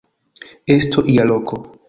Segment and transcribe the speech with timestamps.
[0.77, 1.63] Estos ia loko.